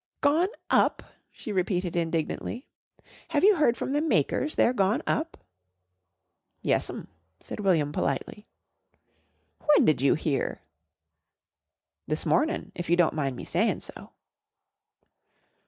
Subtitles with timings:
[0.21, 2.67] "Gone up?" she repeated indignantly.
[3.27, 5.37] "Have you heard from the makers they're gone up?"
[6.63, 7.07] "Yes'm,"
[7.39, 8.47] said William politely.
[9.61, 10.63] "When did you hear?"
[12.07, 14.13] "This mornin' if you don't mind me saying so."